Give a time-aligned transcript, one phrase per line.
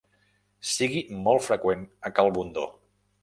[0.69, 2.67] Sigui molt freqüent a cal Bundó.